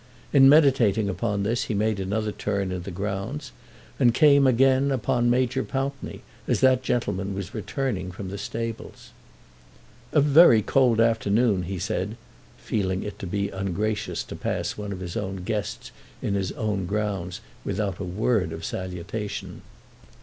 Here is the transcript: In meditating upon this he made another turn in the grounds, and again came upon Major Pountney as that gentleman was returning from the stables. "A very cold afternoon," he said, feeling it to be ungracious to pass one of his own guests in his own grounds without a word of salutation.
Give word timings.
In 0.33 0.49
meditating 0.49 1.09
upon 1.09 1.43
this 1.43 1.65
he 1.65 1.75
made 1.75 1.99
another 1.99 2.31
turn 2.31 2.71
in 2.71 2.81
the 2.81 2.89
grounds, 2.89 3.51
and 3.99 4.09
again 4.09 4.47
came 4.57 4.91
upon 4.91 5.29
Major 5.29 5.63
Pountney 5.63 6.23
as 6.47 6.59
that 6.61 6.81
gentleman 6.81 7.35
was 7.35 7.53
returning 7.53 8.11
from 8.11 8.29
the 8.29 8.39
stables. 8.39 9.11
"A 10.11 10.19
very 10.19 10.63
cold 10.63 10.99
afternoon," 10.99 11.61
he 11.61 11.77
said, 11.77 12.17
feeling 12.57 13.03
it 13.03 13.19
to 13.19 13.27
be 13.27 13.49
ungracious 13.49 14.23
to 14.23 14.35
pass 14.35 14.75
one 14.75 14.91
of 14.91 15.01
his 15.01 15.15
own 15.15 15.43
guests 15.43 15.91
in 16.19 16.33
his 16.33 16.51
own 16.53 16.87
grounds 16.87 17.39
without 17.63 17.99
a 17.99 18.03
word 18.03 18.51
of 18.53 18.65
salutation. 18.65 19.61